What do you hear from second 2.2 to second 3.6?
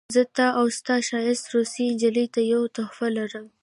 ته یوه تحفه لرم